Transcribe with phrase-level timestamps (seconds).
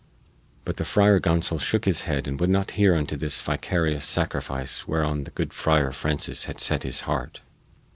[0.65, 4.87] But the Friar Gonsol shook his head and would not hear unto this vicarious sacrifice
[4.87, 7.41] whereon the good Friar Francis had set his heart.